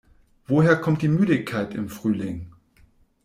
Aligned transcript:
Woher 0.47 0.77
kommt 0.77 1.03
die 1.03 1.07
Müdigkeit 1.07 1.75
im 1.75 1.87
Frühling? 1.87 2.49